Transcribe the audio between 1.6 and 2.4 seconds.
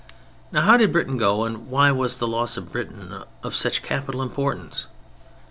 why was the